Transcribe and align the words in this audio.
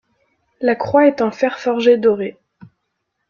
La 0.61 0.73
croix 0.73 1.05
est 1.05 1.21
en 1.21 1.29
fer 1.29 1.59
forgé 1.59 1.95
doré. 1.95 2.35